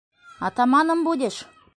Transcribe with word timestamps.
Атаманом 0.47 1.03
будешь! 1.05 1.39